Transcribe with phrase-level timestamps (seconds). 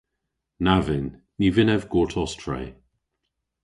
[0.63, 1.09] Na vynn.
[1.39, 2.61] Ny vynn ev gortos tre.